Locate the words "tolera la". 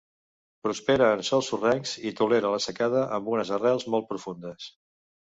2.23-2.63